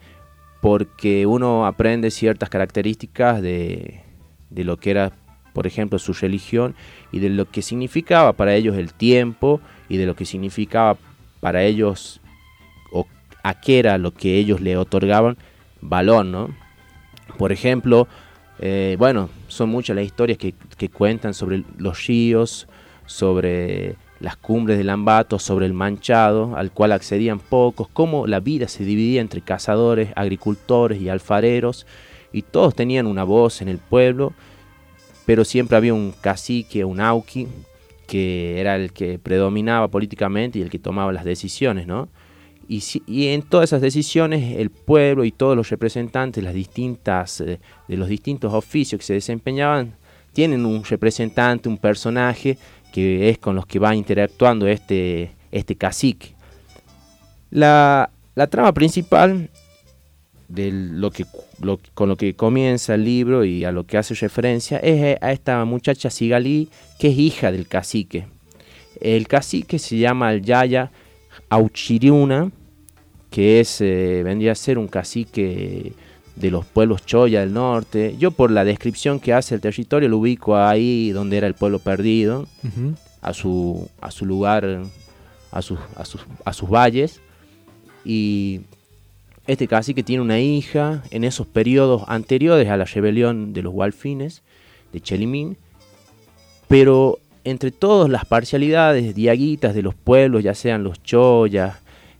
porque 0.61 1.25
uno 1.25 1.65
aprende 1.65 2.11
ciertas 2.11 2.49
características 2.49 3.41
de, 3.41 4.01
de 4.49 4.63
lo 4.63 4.77
que 4.77 4.91
era, 4.91 5.13
por 5.55 5.67
ejemplo, 5.67 5.97
su 5.99 6.11
religión 6.11 6.75
y 7.13 7.19
de 7.19 7.29
lo 7.29 7.49
que 7.49 7.61
significaba 7.61 8.33
para 8.33 8.55
ellos 8.55 8.75
el 8.75 8.93
tiempo 8.93 9.61
y 9.87 9.95
de 9.95 10.05
lo 10.05 10.13
que 10.13 10.25
significaba 10.25 10.97
para 11.39 11.63
ellos 11.63 12.19
o 12.91 13.07
a 13.41 13.61
qué 13.61 13.79
era 13.79 13.97
lo 13.97 14.13
que 14.13 14.37
ellos 14.37 14.59
le 14.59 14.75
otorgaban 14.75 15.37
valor, 15.79 16.25
¿no? 16.25 16.49
Por 17.37 17.53
ejemplo, 17.53 18.09
eh, 18.59 18.97
bueno, 18.99 19.29
son 19.47 19.69
muchas 19.69 19.95
las 19.95 20.03
historias 20.03 20.37
que, 20.37 20.53
que 20.77 20.89
cuentan 20.89 21.33
sobre 21.33 21.63
los 21.77 22.05
ríos, 22.05 22.67
sobre 23.05 23.95
las 24.19 24.35
cumbres 24.35 24.77
del 24.77 24.89
Ambato, 24.89 25.39
sobre 25.39 25.67
el 25.67 25.73
manchado, 25.73 26.57
al 26.57 26.71
cual 26.71 26.91
accedían 26.91 27.39
pocos, 27.39 27.87
cómo 27.93 28.27
la 28.27 28.41
vida 28.41 28.67
se 28.67 28.83
dividía 28.83 29.21
entre 29.21 29.39
cazadores, 29.39 30.09
agricultores 30.17 31.01
y 31.01 31.07
alfareros, 31.07 31.85
y 32.33 32.41
todos 32.41 32.75
tenían 32.75 33.07
una 33.07 33.23
voz 33.23 33.61
en 33.61 33.69
el 33.69 33.77
pueblo, 33.77 34.33
pero 35.25 35.43
siempre 35.45 35.77
había 35.77 35.93
un 35.93 36.13
cacique, 36.21 36.85
un 36.85 36.99
auqui, 37.01 37.47
que 38.07 38.59
era 38.59 38.75
el 38.75 38.93
que 38.93 39.17
predominaba 39.19 39.87
políticamente 39.87 40.59
y 40.59 40.61
el 40.61 40.69
que 40.69 40.77
tomaba 40.79 41.11
las 41.11 41.25
decisiones, 41.25 41.87
¿no? 41.87 42.07
Y, 42.67 42.81
si- 42.81 43.03
en 43.07 43.41
todas 43.43 43.69
esas 43.69 43.81
decisiones 43.81 44.57
el 44.57 44.69
pueblo 44.69 45.23
y 45.23 45.31
todos 45.31 45.55
los 45.55 45.69
representantes 45.69 46.43
las 46.43 46.53
distintas, 46.53 47.41
eh, 47.41 47.59
de 47.87 47.97
los 47.97 48.07
distintos 48.09 48.53
oficios 48.53 48.99
que 48.99 49.05
se 49.05 49.13
desempeñaban 49.13 49.93
tienen 50.33 50.65
un 50.65 50.83
representante, 50.83 51.69
un 51.69 51.77
personaje 51.77 52.57
que 52.93 53.29
es 53.29 53.37
con 53.37 53.55
los 53.55 53.65
que 53.65 53.79
va 53.79 53.95
interactuando 53.95 54.67
este, 54.67 55.31
este 55.51 55.75
cacique. 55.75 56.33
La 57.51 58.09
trama 58.49 58.73
principal 58.73 59.49
de 60.47 60.71
lo 60.71 61.11
que, 61.11 61.25
lo- 61.61 61.79
con 61.93 62.09
lo 62.09 62.15
que 62.17 62.35
comienza 62.35 62.95
el 62.95 63.03
libro 63.05 63.43
y 63.45 63.65
a 63.65 63.71
lo 63.71 63.85
que 63.85 63.97
hace 63.97 64.13
referencia 64.13 64.77
es 64.77 65.17
a 65.21 65.31
esta 65.31 65.63
muchacha 65.65 66.09
Sigalí 66.09 66.69
que 66.99 67.09
es 67.09 67.17
hija 67.17 67.51
del 67.51 67.67
cacique. 67.67 68.27
El 69.01 69.27
cacique 69.27 69.79
se 69.79 69.97
llama 69.97 70.31
el 70.33 70.41
Yaya 70.41 70.91
Auchiriuna, 71.49 72.51
que 73.29 73.59
es, 73.59 73.81
eh, 73.81 74.21
vendría 74.23 74.53
a 74.53 74.55
ser 74.55 74.77
un 74.77 74.87
cacique 74.87 75.93
de 76.35 76.51
los 76.51 76.65
pueblos 76.65 77.05
Choya 77.05 77.41
del 77.41 77.53
norte. 77.53 78.15
Yo 78.17 78.31
por 78.31 78.51
la 78.51 78.63
descripción 78.63 79.19
que 79.19 79.33
hace 79.33 79.55
el 79.55 79.61
territorio 79.61 80.09
lo 80.09 80.17
ubico 80.17 80.57
ahí 80.57 81.11
donde 81.11 81.37
era 81.37 81.47
el 81.47 81.53
pueblo 81.53 81.79
perdido, 81.79 82.47
a 83.21 83.33
su, 83.33 83.89
a 84.01 84.11
su 84.11 84.25
lugar, 84.25 84.83
a 85.51 85.61
sus, 85.61 85.79
a, 85.95 86.05
sus, 86.05 86.21
a 86.43 86.53
sus 86.53 86.69
valles. 86.69 87.21
Y 88.03 88.61
este 89.47 89.67
cacique 89.67 90.03
tiene 90.03 90.23
una 90.23 90.39
hija 90.39 91.03
en 91.11 91.23
esos 91.23 91.45
periodos 91.47 92.03
anteriores 92.07 92.69
a 92.69 92.77
la 92.77 92.85
rebelión 92.85 93.53
de 93.53 93.61
los 93.61 93.73
Gualfines, 93.73 94.41
de 94.91 95.01
Chelimín. 95.01 95.57
Pero 96.67 97.19
entre 97.43 97.71
todas 97.71 98.09
las 98.09 98.25
parcialidades 98.25 99.13
diaguitas 99.13 99.75
de 99.75 99.83
los 99.83 99.93
pueblos, 99.93 100.43
ya 100.43 100.55
sean 100.55 100.83
los 100.83 101.01
Choyas, 101.03 101.77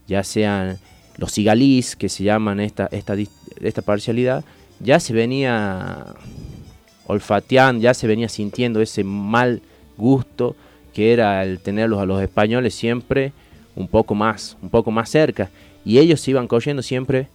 ya 0.07 0.23
sean 0.23 0.77
los 1.17 1.31
Sigalís, 1.31 1.95
que 1.95 2.09
se 2.09 2.23
llaman 2.23 2.59
esta, 2.59 2.87
esta, 2.91 3.15
esta 3.61 3.81
parcialidad, 3.81 4.45
ya 4.79 4.99
se 4.99 5.13
venía 5.13 6.05
olfateando, 7.07 7.81
ya 7.81 7.93
se 7.93 8.07
venía 8.07 8.29
sintiendo 8.29 8.81
ese 8.81 9.03
mal 9.03 9.61
gusto 9.97 10.55
que 10.93 11.11
era 11.11 11.43
el 11.43 11.59
tenerlos 11.59 11.99
a 11.99 12.05
los 12.05 12.21
españoles 12.21 12.73
siempre 12.73 13.33
un 13.75 13.87
poco 13.87 14.15
más, 14.15 14.57
un 14.61 14.69
poco 14.69 14.91
más 14.91 15.09
cerca. 15.09 15.49
Y 15.85 15.99
ellos 15.99 16.19
se 16.19 16.31
iban 16.31 16.47
corriendo 16.47 16.81
siempre 16.81 17.27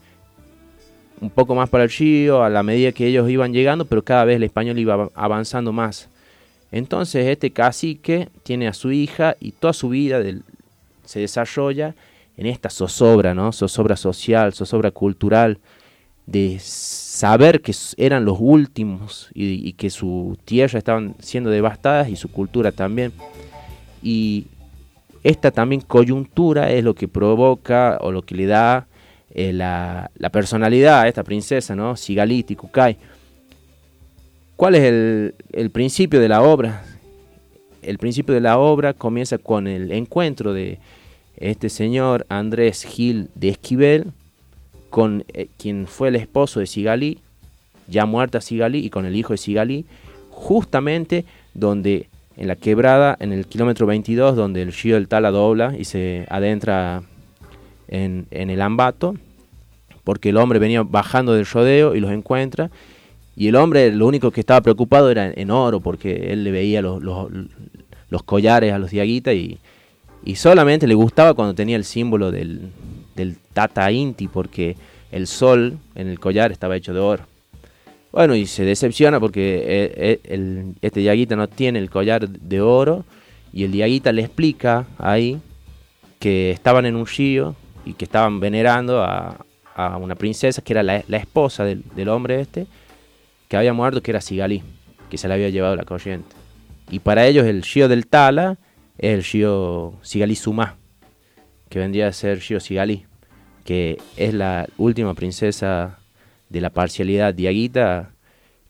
un 1.20 1.30
poco 1.30 1.54
más 1.54 1.68
para 1.68 1.84
el 1.84 1.90
río 1.90 2.42
a 2.42 2.48
la 2.50 2.62
medida 2.62 2.92
que 2.92 3.06
ellos 3.06 3.30
iban 3.30 3.52
llegando, 3.52 3.84
pero 3.84 4.02
cada 4.02 4.24
vez 4.24 4.36
el 4.36 4.42
español 4.42 4.78
iba 4.78 4.94
av- 4.94 5.10
avanzando 5.14 5.72
más. 5.72 6.08
Entonces 6.72 7.26
este 7.26 7.50
cacique 7.50 8.28
tiene 8.42 8.68
a 8.68 8.72
su 8.72 8.90
hija 8.90 9.36
y 9.40 9.52
toda 9.52 9.72
su 9.72 9.88
vida 9.90 10.20
se 11.04 11.20
desarrolla 11.20 11.94
en 12.36 12.46
esta 12.46 12.70
zozobra, 12.70 13.34
¿no? 13.34 13.52
Zozobra 13.52 13.96
social, 13.96 14.52
zozobra 14.54 14.90
cultural, 14.90 15.58
de 16.26 16.58
saber 16.60 17.60
que 17.60 17.74
eran 17.96 18.24
los 18.24 18.38
últimos 18.40 19.28
y, 19.34 19.68
y 19.68 19.72
que 19.74 19.90
su 19.90 20.38
tierra 20.44 20.78
estaban 20.78 21.16
siendo 21.18 21.50
devastadas 21.50 22.08
y 22.08 22.16
su 22.16 22.30
cultura 22.30 22.72
también. 22.72 23.12
Y 24.02 24.46
esta 25.22 25.50
también 25.50 25.80
coyuntura 25.82 26.70
es 26.70 26.84
lo 26.84 26.94
que 26.94 27.08
provoca 27.08 27.98
o 28.00 28.12
lo 28.12 28.22
que 28.22 28.34
le 28.34 28.46
da 28.46 28.86
eh, 29.32 29.52
la, 29.52 30.10
personalidad 30.32 31.00
a 31.00 31.08
esta 31.08 31.24
princesa, 31.24 31.76
¿no? 31.76 31.96
Sigaliti, 31.96 32.56
Kukai. 32.56 32.96
¿Cuál 34.56 34.74
es 34.74 34.82
el, 34.82 35.34
el 35.52 35.70
principio 35.70 36.20
de 36.20 36.28
la 36.28 36.42
obra? 36.42 36.84
El 37.82 37.98
principio 37.98 38.34
de 38.34 38.40
la 38.40 38.58
obra 38.58 38.92
comienza 38.92 39.38
con 39.38 39.66
el 39.66 39.92
encuentro 39.92 40.52
de 40.52 40.78
este 41.36 41.70
señor 41.70 42.26
Andrés 42.28 42.84
Gil 42.84 43.30
de 43.34 43.48
Esquivel 43.48 44.12
con 44.90 45.24
eh, 45.32 45.48
quien 45.56 45.86
fue 45.86 46.08
el 46.08 46.16
esposo 46.16 46.60
de 46.60 46.66
Sigalí, 46.66 47.20
ya 47.88 48.04
muerta 48.04 48.40
Sigalí, 48.40 48.84
y 48.84 48.90
con 48.90 49.06
el 49.06 49.16
hijo 49.16 49.32
de 49.32 49.38
Sigalí, 49.38 49.86
justamente 50.30 51.24
donde 51.54 52.09
en 52.40 52.48
la 52.48 52.56
quebrada, 52.56 53.18
en 53.20 53.34
el 53.34 53.46
kilómetro 53.46 53.86
22, 53.86 54.34
donde 54.34 54.62
el 54.62 54.72
río 54.72 54.94
del 54.94 55.08
Tala 55.08 55.30
dobla 55.30 55.74
y 55.78 55.84
se 55.84 56.26
adentra 56.30 57.02
en, 57.86 58.26
en 58.30 58.48
el 58.48 58.62
Ambato, 58.62 59.14
porque 60.04 60.30
el 60.30 60.38
hombre 60.38 60.58
venía 60.58 60.82
bajando 60.82 61.34
del 61.34 61.44
rodeo 61.44 61.94
y 61.94 62.00
los 62.00 62.10
encuentra, 62.10 62.70
y 63.36 63.48
el 63.48 63.56
hombre 63.56 63.92
lo 63.92 64.06
único 64.06 64.30
que 64.30 64.40
estaba 64.40 64.62
preocupado 64.62 65.10
era 65.10 65.30
en 65.30 65.50
oro, 65.50 65.80
porque 65.80 66.32
él 66.32 66.42
le 66.42 66.50
veía 66.50 66.80
los, 66.80 67.02
los, 67.02 68.22
collares 68.22 68.72
a 68.72 68.78
los 68.78 68.90
diaguitas 68.90 69.34
y, 69.34 69.58
y 70.24 70.36
solamente 70.36 70.86
le 70.86 70.94
gustaba 70.94 71.34
cuando 71.34 71.54
tenía 71.54 71.76
el 71.76 71.84
símbolo 71.84 72.30
del, 72.30 72.70
del 73.16 73.36
Tata 73.52 73.92
Inti, 73.92 74.28
porque 74.28 74.76
el 75.12 75.26
sol 75.26 75.76
en 75.94 76.08
el 76.08 76.18
collar 76.18 76.52
estaba 76.52 76.74
hecho 76.74 76.94
de 76.94 77.00
oro. 77.00 77.29
Bueno, 78.12 78.34
y 78.34 78.46
se 78.46 78.64
decepciona 78.64 79.20
porque 79.20 79.58
eh, 79.58 79.92
eh, 79.96 80.20
el- 80.24 80.74
este 80.82 81.00
diaguita 81.00 81.36
no 81.36 81.48
tiene 81.48 81.78
el 81.78 81.90
collar 81.90 82.28
de 82.28 82.60
oro 82.60 83.04
y 83.52 83.64
el 83.64 83.72
diaguita 83.72 84.12
le 84.12 84.22
explica 84.22 84.86
ahí 84.98 85.38
que 86.18 86.50
estaban 86.50 86.86
en 86.86 86.96
un 86.96 87.06
río 87.06 87.54
y 87.84 87.94
que 87.94 88.04
estaban 88.04 88.40
venerando 88.40 89.02
a, 89.02 89.44
una 89.98 90.14
princesa 90.14 90.60
que 90.60 90.74
era 90.74 90.82
la, 90.82 90.98
esposa 91.16 91.64
del, 91.64 91.82
del 91.94 92.10
hombre 92.10 92.38
este, 92.42 92.66
que 93.48 93.56
había 93.56 93.72
muerto, 93.72 94.02
que 94.02 94.10
era 94.10 94.20
Sigalí, 94.20 94.62
que 95.08 95.16
se 95.16 95.26
la 95.26 95.34
había 95.34 95.48
llevado 95.48 95.74
la 95.74 95.84
corriente. 95.84 96.36
Y 96.90 96.98
para 96.98 97.26
ellos 97.26 97.46
el 97.46 97.62
río 97.62 97.88
del 97.88 98.06
Tala 98.06 98.58
es 98.98 99.14
el 99.14 99.24
río 99.24 99.94
Sigalí 100.02 100.36
Sumá, 100.36 100.76
que 101.70 101.78
vendría 101.78 102.08
a 102.08 102.12
ser 102.12 102.40
río 102.46 102.60
Sigalí. 102.60 103.06
que 103.64 103.96
es 104.18 104.34
la 104.34 104.68
última 104.76 105.14
princesa 105.14 105.99
de 106.50 106.60
la 106.60 106.70
parcialidad 106.70 107.32
diaguita 107.32 108.14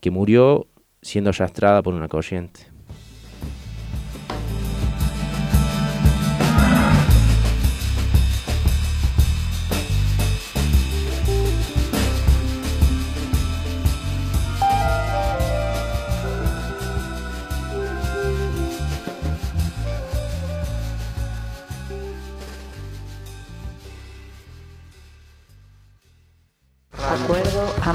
que 0.00 0.12
murió 0.12 0.68
siendo 1.02 1.30
arrastrada 1.30 1.82
por 1.82 1.94
una 1.94 2.08
corriente. 2.08 2.69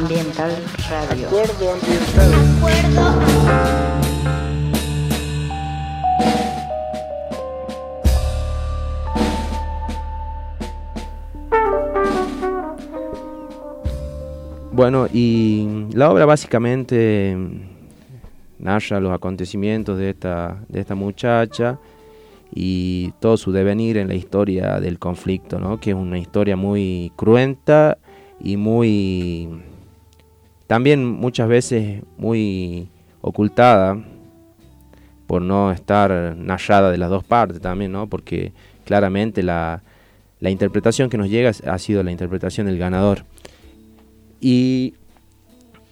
Ambiental 0.05 0.51
Radio. 0.87 1.27
Acuerdo 1.27 1.71
Ambiental. 1.71 2.31
Acuerdo. 2.57 3.01
Bueno, 14.73 15.07
y 15.11 15.87
la 15.93 16.11
obra 16.11 16.27
básicamente 16.27 17.35
narra 18.59 18.99
los 18.99 19.11
acontecimientos 19.11 19.97
de 19.97 20.11
esta, 20.11 20.63
de 20.69 20.81
esta 20.81 20.93
muchacha 20.93 21.79
y 22.53 23.11
todo 23.19 23.37
su 23.37 23.51
devenir 23.51 23.97
en 23.97 24.07
la 24.07 24.13
historia 24.13 24.79
del 24.79 24.99
conflicto, 24.99 25.57
¿no? 25.57 25.79
que 25.79 25.89
es 25.89 25.95
una 25.95 26.19
historia 26.19 26.55
muy 26.55 27.11
cruenta 27.15 27.97
y 28.39 28.55
muy 28.57 29.49
también 30.67 31.05
muchas 31.05 31.47
veces 31.47 32.03
muy 32.17 32.89
ocultada 33.21 33.97
por 35.27 35.41
no 35.41 35.71
estar 35.71 36.35
narrada 36.37 36.91
de 36.91 36.97
las 36.97 37.09
dos 37.09 37.23
partes 37.23 37.61
también, 37.61 37.91
¿no? 37.91 38.07
Porque 38.07 38.53
claramente 38.85 39.43
la, 39.43 39.81
interpretación 40.41 41.09
que 41.09 41.17
nos 41.17 41.29
llega 41.29 41.51
ha 41.65 41.79
sido 41.79 42.03
la 42.03 42.11
interpretación 42.11 42.67
del 42.67 42.77
ganador. 42.77 43.25
Y 44.39 44.93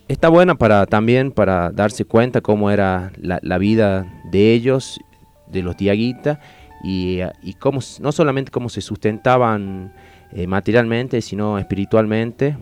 está 0.08 0.30
buena 0.30 0.56
para 0.56 0.86
también 0.86 1.32
para 1.32 1.72
darse 1.72 2.06
cuenta 2.06 2.42
cómo 2.42 2.70
era 2.70 3.12
la, 3.18 3.58
vida 3.58 4.06
de 4.32 4.53
ellos, 4.53 5.00
de 5.48 5.63
los 5.63 5.75
diaguitas, 5.75 6.38
y, 6.84 7.22
cómo, 7.60 7.80
no 8.00 8.12
solamente 8.12 8.51
cómo 8.51 8.70
se 8.70 8.82
sustentaban 8.82 9.94
eh, 10.32 10.46
materialmente, 10.46 11.22
sino 11.22 11.58
espiritualmente, 11.58 12.58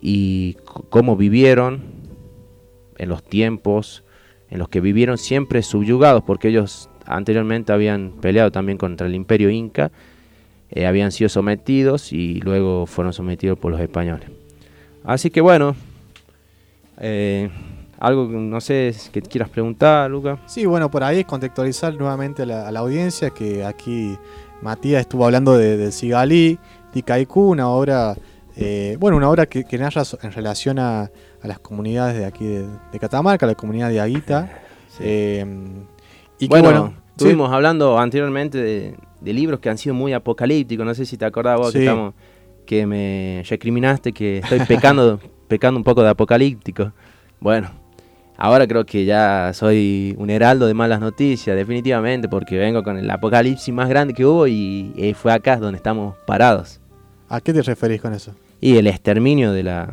y 0.00 0.56
cómo 0.90 1.16
vivieron 1.16 1.82
en 2.98 3.08
los 3.08 3.22
tiempos 3.22 4.04
en 4.50 4.58
los 4.58 4.68
que 4.68 4.80
vivieron 4.80 5.18
siempre 5.18 5.62
subyugados, 5.62 6.22
porque 6.24 6.48
ellos 6.48 6.88
anteriormente 7.06 7.72
habían 7.72 8.12
peleado 8.20 8.50
también 8.50 8.78
contra 8.78 9.06
el 9.06 9.14
imperio 9.14 9.50
inca, 9.50 9.90
eh, 10.70 10.86
habían 10.86 11.12
sido 11.12 11.28
sometidos 11.28 12.12
y 12.12 12.40
luego 12.40 12.86
fueron 12.86 13.12
sometidos 13.12 13.58
por 13.58 13.72
los 13.72 13.80
españoles. 13.80 14.28
Así 15.04 15.30
que 15.30 15.40
bueno, 15.40 15.74
eh, 16.98 17.50
algo 17.98 18.26
no 18.26 18.60
sé 18.60 18.94
que 19.12 19.22
quieras 19.22 19.48
preguntar, 19.48 20.10
Luca. 20.10 20.38
Sí, 20.46 20.66
bueno, 20.66 20.90
por 20.90 21.02
ahí 21.04 21.20
es 21.20 21.26
contextualizar 21.26 21.94
nuevamente 21.94 22.42
a 22.42 22.46
la, 22.46 22.78
audiencia 22.78 23.30
que 23.30 23.64
aquí 23.64 24.16
Matías 24.62 25.02
estuvo 25.02 25.24
hablando 25.24 25.56
de, 25.56 25.76
del 25.76 25.92
Sigalí, 25.92 26.58
Tikaiku, 26.92 27.50
una 27.50 27.68
obra 27.68 28.14
eh, 28.60 28.96
bueno, 28.98 29.16
una 29.16 29.30
obra 29.30 29.46
que, 29.46 29.64
narra 29.78 30.02
en 30.20 30.32
relación 30.32 30.80
a, 30.80 31.10
las 31.44 31.60
comunidades 31.60 32.16
de 32.16 32.24
aquí 32.24 32.44
de, 32.44 32.98
Catamarca, 32.98 33.46
la 33.46 33.54
comunidad 33.54 33.88
de 33.88 34.00
Aguita. 34.00 34.62
Eh, 34.98 35.46
y 36.40 36.48
bueno, 36.48 36.94
estuvimos 37.10 37.52
hablando 37.52 37.98
anteriormente 37.98 38.58
de, 38.58 39.32
libros 39.32 39.60
que 39.60 39.70
han 39.70 39.78
sido 39.78 39.94
muy 39.94 40.12
apocalípticos. 40.12 40.84
No 40.84 40.94
sé 40.94 41.06
si 41.06 41.16
te 41.16 41.24
acordabas 41.24 41.60
vos 41.60 41.72
que, 41.72 41.80
estamos, 41.80 42.14
que 42.66 42.84
me 42.84 43.44
recriminaste 43.48 44.12
que 44.12 44.38
estoy 44.38 44.60
pecando, 44.60 45.20
pecando 45.48 45.78
un 45.78 45.84
poco 45.84 46.02
de 46.02 46.08
apocalíptico. 46.08 46.92
Bueno, 47.38 47.70
ahora 48.36 48.66
creo 48.66 48.84
que 48.84 49.04
ya 49.04 49.52
soy 49.54 50.16
un 50.18 50.30
heraldo 50.30 50.66
de 50.66 50.74
malas 50.74 50.98
noticias, 50.98 51.56
definitivamente, 51.56 52.28
porque 52.28 52.58
vengo 52.58 52.82
con 52.82 52.98
el 52.98 53.08
apocalipsis 53.08 53.72
más 53.72 53.88
grande 53.88 54.14
que 54.14 54.26
hubo 54.26 54.48
y 54.48 55.14
fue 55.16 55.32
acá 55.32 55.58
donde 55.58 55.76
estamos 55.76 56.16
parados. 56.26 56.80
¿A 57.28 57.40
qué 57.40 57.52
te 57.52 57.62
referís 57.62 58.00
con 58.00 58.14
eso? 58.14 58.34
Y 58.60 58.76
el 58.76 58.86
exterminio 58.86 59.52
de 59.52 59.62
la 59.62 59.92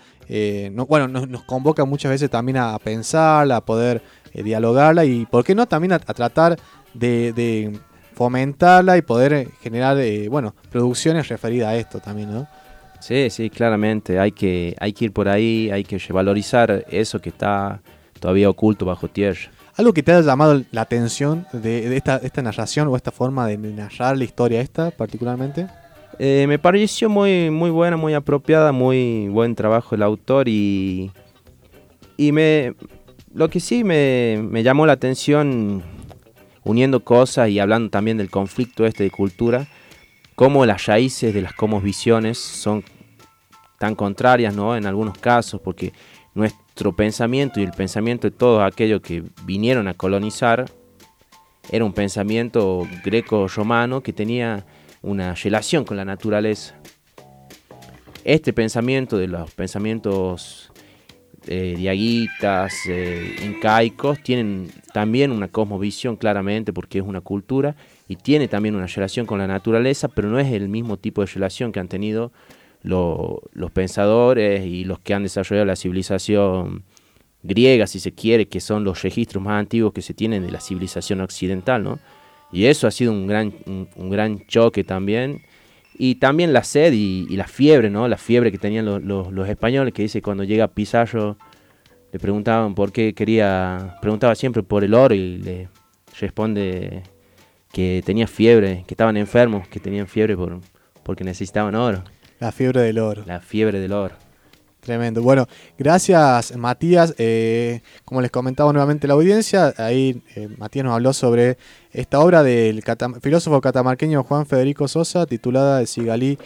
bueno, 0.90 1.08
nos, 1.08 1.44
convoca 1.44 1.86
muchas 1.86 2.12
veces 2.12 2.30
también 2.30 2.58
a, 2.58 2.78
pensarla, 2.80 3.58
a 3.58 3.62
poder 3.62 4.02
dialogarla 4.34 5.06
y, 5.06 5.26
¿por 5.26 5.46
qué 5.46 5.56
no?, 5.56 5.66
también 5.68 5.94
a, 5.94 6.00
tratar 6.00 6.58
de 6.94 7.80
fomentarla 8.16 8.98
y 8.98 9.02
poder 9.02 9.34
eh, 9.34 9.48
generar, 9.62 9.98
eh, 10.00 10.30
bueno, 10.30 10.56
producciones 10.72 11.28
referidas 11.28 11.70
a 11.70 11.76
esto 11.76 12.00
también, 12.00 12.32
¿no? 12.32 12.48
Sí, 13.00 13.30
sí, 13.30 13.50
claramente. 13.50 14.20
Hay 14.20 14.32
que, 14.32 14.76
hay 14.80 14.94
que 14.94 15.06
ir 15.06 15.14
por 15.14 15.28
ahí, 15.28 15.70
hay 15.72 15.84
que 15.84 16.00
valorizar 16.12 16.86
eso 16.90 17.20
que 17.20 17.30
está 17.30 17.82
todavía 18.20 18.50
oculto 18.50 18.86
bajo 18.86 19.08
tierra. 19.08 19.52
¿Algo 19.76 19.94
que 19.94 20.02
te 20.02 20.14
haya 20.14 20.22
llamado 20.22 20.64
la 20.72 20.82
atención 20.82 21.46
de, 21.52 21.96
esta, 21.98 22.16
esta, 22.18 22.42
narración 22.42 22.88
o 22.88 22.96
esta 22.96 23.12
forma 23.12 23.46
de 23.46 23.58
narrar 23.58 24.18
la 24.18 24.24
historia 24.24 24.62
esta 24.62 24.90
particularmente? 24.92 25.68
Eh, 26.18 26.46
me 26.48 26.58
pareció 26.58 27.10
muy, 27.10 27.50
muy 27.50 27.70
buena, 27.70 27.98
muy 27.98 28.14
apropiada, 28.14 28.72
muy 28.72 29.28
buen 29.28 29.54
trabajo 29.54 29.94
el 29.94 30.02
autor 30.02 30.48
y, 30.48 31.12
y 32.16 32.32
me, 32.32 32.74
lo 33.34 33.50
que 33.50 33.60
sí 33.60 33.84
me, 33.84 34.40
me 34.42 34.64
llamó 34.64 34.86
la 34.86 34.94
atención 34.94 35.84
uniendo 36.66 37.04
cosas 37.04 37.50
y 37.50 37.60
hablando 37.60 37.90
también 37.90 38.18
del 38.18 38.30
conflicto 38.30 38.86
este 38.86 39.04
de 39.04 39.12
cultura, 39.12 39.68
cómo 40.36 40.66
las 40.66 40.88
raíces 40.88 41.34
de 41.34 41.42
las 41.42 41.54
visiones 41.82 42.38
son 42.38 42.84
tan 43.80 43.96
contrarias, 43.96 44.54
¿no? 44.54 44.76
En 44.76 44.86
algunos 44.86 45.18
casos, 45.18 45.62
porque 45.62 45.94
nuestro 46.34 46.94
pensamiento 46.94 47.60
y 47.60 47.64
el 47.64 47.72
pensamiento 47.72 48.28
de 48.28 48.36
todos 48.36 48.64
aquellos 48.64 49.02
que 49.02 49.24
vinieron 49.46 49.88
a 49.88 49.94
colonizar 49.94 50.66
era 51.72 51.86
un 51.86 51.94
pensamiento 51.94 52.88
greco-romano 53.04 54.02
que 54.02 54.12
tenía 54.12 54.66
una 55.02 55.34
relación 55.36 55.86
con 55.86 55.98
la 55.98 56.06
naturaleza. 56.06 56.76
Este 58.24 58.54
pensamiento 58.54 59.18
de 59.18 59.28
los 59.28 59.52
pensamientos 59.52 60.72
eh, 61.48 61.76
diaguitas, 61.78 62.74
eh, 62.88 63.36
incaicos, 63.44 64.22
tienen 64.22 64.72
también 64.94 65.32
una 65.32 65.48
cosmovisión 65.48 66.16
claramente 66.16 66.74
porque 66.74 67.00
es 67.00 67.06
una 67.06 67.22
cultura 67.22 67.76
y 68.08 68.16
tiene 68.16 68.48
también 68.48 68.76
una 68.76 68.88
relación 68.88 69.26
con 69.26 69.40
la 69.40 69.48
naturaleza, 69.48 70.08
pero 70.08 70.30
no 70.30 70.40
es 70.40 70.52
el 70.52 70.70
mismo 70.70 70.98
tipo 70.98 71.22
de 71.22 71.28
relación 71.28 71.72
que 71.72 71.80
han 71.80 71.88
tenido 71.88 72.32
los 72.84 73.72
pensadores 73.74 74.66
y 74.66 74.84
los 74.84 75.00
que 75.00 75.16
han 75.16 75.24
desarrollado 75.24 75.66
la 75.66 75.76
civilización 75.76 76.84
griega, 77.42 77.88
si 77.88 78.00
se 78.00 78.12
quiere, 78.12 78.48
que 78.48 78.60
son 78.60 78.84
los 78.84 79.02
registros 79.02 79.44
más 79.44 79.60
antiguos 79.60 79.94
que 79.94 80.02
se 80.02 80.14
tienen 80.14 80.44
de 80.44 80.52
la 80.52 80.60
civilización 80.60 81.22
occidental, 81.22 81.84
¿no? 81.84 82.00
Y 82.52 82.66
eso 82.66 82.88
ha 82.88 82.92
sido 82.92 83.12
un 83.12 83.28
gran, 83.28 83.54
un, 83.66 84.10
gran 84.10 84.46
choque 84.48 84.84
también. 84.84 85.42
Y 85.98 86.16
también 86.16 86.52
la 86.54 86.64
sed 86.64 86.94
y, 86.94 87.28
la 87.36 87.48
fiebre, 87.48 87.90
¿no? 87.90 88.08
La 88.08 88.18
fiebre 88.18 88.52
que 88.52 88.58
tenían 88.58 88.86
los, 88.86 89.02
los, 89.02 89.50
españoles, 89.50 89.94
que 89.94 90.02
dice 90.02 90.22
cuando 90.22 90.44
llega 90.44 90.68
Pizarro, 90.68 91.38
le 92.12 92.20
preguntaban 92.20 92.76
por 92.76 92.92
qué 92.92 93.14
quería, 93.14 93.98
preguntaba 94.02 94.36
siempre 94.36 94.64
por 94.64 94.84
el 94.84 94.94
oro 94.94 95.16
y 95.16 95.38
le 95.38 95.70
responde 96.20 97.04
que 97.72 98.02
tenía 98.06 98.28
fiebre, 98.28 98.84
que 98.88 98.94
estaban 98.94 99.18
enfermos, 99.18 99.68
que 99.68 99.80
tenían 99.80 100.08
fiebre 100.08 100.36
por, 100.36 100.60
porque 101.04 101.24
necesitaban 101.24 101.76
oro. 101.76 102.04
La 102.40 102.52
fiebre 102.52 102.82
del 102.82 103.00
oro. 103.00 103.24
La 103.26 103.40
fiebre 103.40 103.80
del 103.80 103.94
oro. 103.94 104.16
Tremendo. 104.86 105.24
Bueno, 105.24 105.48
gracias 105.80 106.56
Matías. 106.56 107.16
Eh, 107.18 107.82
como 108.06 108.22
les 108.22 108.30
comentaba 108.30 108.72
nuevamente 108.72 109.08
la 109.08 109.16
audiencia, 109.16 109.74
ahí 109.78 110.22
eh, 110.36 110.48
Matías 110.60 110.86
nos 110.86 110.94
habló 110.94 111.12
sobre 111.12 111.58
esta 111.92 112.20
obra 112.20 112.44
del 112.44 112.84
filósofo 113.20 113.60
catamarqueño 113.62 114.24
Juan 114.24 114.46
Federico 114.46 114.88
Sosa, 114.88 115.26
titulada 115.26 115.82
El 115.82 115.88
Sigalí 115.88 116.38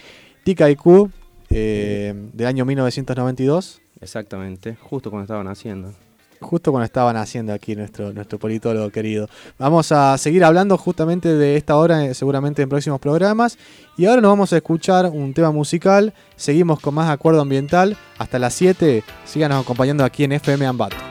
Ticaicu, 0.45 1.11
eh, 1.49 2.13
del 2.31 2.47
año 2.47 2.63
1992. 2.63 3.81
Exactamente, 3.99 4.77
justo 4.81 5.09
cuando 5.09 5.25
estaban 5.25 5.49
haciendo 5.49 5.93
justo 6.39 6.71
cuando 6.71 6.85
estaban 6.85 7.17
haciendo 7.17 7.53
aquí 7.53 7.75
nuestro, 7.75 8.13
nuestro 8.13 8.39
politólogo 8.39 8.89
querido. 8.89 9.27
Vamos 9.57 9.91
a 9.91 10.17
seguir 10.17 10.43
hablando 10.43 10.77
justamente 10.77 11.33
de 11.33 11.57
esta 11.57 11.75
hora, 11.75 12.05
eh, 12.05 12.13
seguramente 12.13 12.61
en 12.61 12.69
próximos 12.69 12.99
programas. 12.99 13.57
Y 13.97 14.05
ahora 14.05 14.21
nos 14.21 14.31
vamos 14.31 14.53
a 14.53 14.57
escuchar 14.57 15.07
un 15.07 15.33
tema 15.33 15.51
musical. 15.51 16.13
Seguimos 16.35 16.79
con 16.79 16.93
más 16.93 17.09
acuerdo 17.09 17.41
ambiental. 17.41 17.97
Hasta 18.17 18.39
las 18.39 18.53
7. 18.53 19.03
Síganos 19.25 19.61
acompañando 19.61 20.03
aquí 20.03 20.23
en 20.23 20.33
FM 20.33 20.65
Ambato. 20.65 21.09